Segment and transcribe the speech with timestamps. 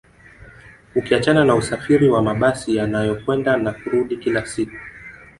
[0.95, 4.75] Ukiachana na usafiri wa mabasi yanayokwenda na kurudi kila siku